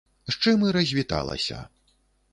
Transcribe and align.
З 0.31 0.37
чым 0.45 0.65
і 0.69 0.71
развіталася. 0.77 1.61